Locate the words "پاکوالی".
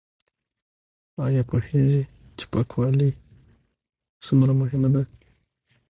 2.51-3.09